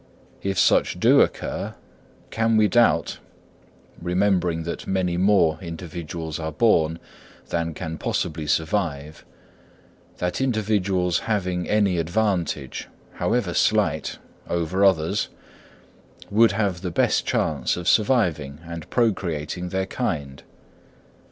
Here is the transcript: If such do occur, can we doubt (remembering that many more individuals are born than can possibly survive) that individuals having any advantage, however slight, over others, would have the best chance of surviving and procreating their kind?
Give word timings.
If 0.41 0.57
such 0.57 0.99
do 0.99 1.21
occur, 1.21 1.75
can 2.31 2.57
we 2.57 2.67
doubt 2.67 3.19
(remembering 4.01 4.63
that 4.63 4.87
many 4.87 5.15
more 5.15 5.59
individuals 5.61 6.39
are 6.39 6.51
born 6.51 6.97
than 7.49 7.75
can 7.75 7.99
possibly 7.99 8.47
survive) 8.47 9.23
that 10.17 10.41
individuals 10.41 11.19
having 11.29 11.69
any 11.69 11.99
advantage, 11.99 12.87
however 13.13 13.53
slight, 13.53 14.17
over 14.49 14.83
others, 14.83 15.29
would 16.31 16.53
have 16.53 16.81
the 16.81 16.89
best 16.89 17.27
chance 17.27 17.77
of 17.77 17.87
surviving 17.87 18.59
and 18.65 18.89
procreating 18.89 19.69
their 19.69 19.85
kind? 19.85 20.41